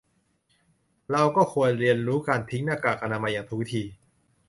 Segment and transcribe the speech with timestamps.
[1.11, 3.83] เราก็ควรเรียนรู้การทิ้งหน้ากากอนามัยอย่างถูกวิธี